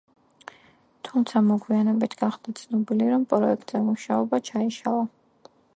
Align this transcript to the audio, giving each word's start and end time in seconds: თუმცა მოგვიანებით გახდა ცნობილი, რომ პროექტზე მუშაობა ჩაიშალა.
თუმცა 1.07 1.41
მოგვიანებით 1.49 2.17
გახდა 2.23 2.55
ცნობილი, 2.63 3.09
რომ 3.13 3.29
პროექტზე 3.35 3.85
მუშაობა 3.91 4.45
ჩაიშალა. 4.51 5.09